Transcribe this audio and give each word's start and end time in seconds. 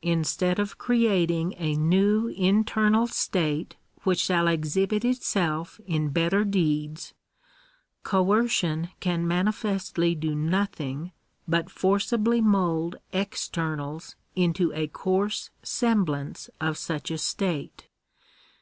Instead 0.00 0.58
of 0.58 0.78
creating 0.78 1.52
a 1.58 1.72
i 1.72 1.74
new 1.74 2.28
internal 2.28 3.06
state 3.06 3.76
which 4.02 4.18
shall 4.20 4.48
exhibit 4.48 5.04
itself 5.04 5.78
in 5.86 6.08
better 6.08 6.42
deeds, 6.42 7.12
coercion 8.02 8.88
can 9.00 9.28
manifestly 9.28 10.14
do 10.14 10.34
nothing 10.34 11.12
but 11.46 11.68
forcibly 11.68 12.40
mould 12.40 12.96
externals 13.12 14.16
into 14.34 14.72
a 14.72 14.86
coarse 14.86 15.50
semblance 15.62 16.48
of 16.62 16.78
such 16.78 17.10
a 17.10 17.18
state. 17.18 17.90